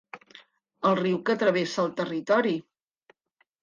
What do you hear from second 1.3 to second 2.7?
travessa el territori.